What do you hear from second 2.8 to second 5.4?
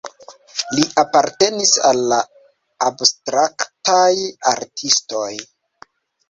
abstraktaj artistoj.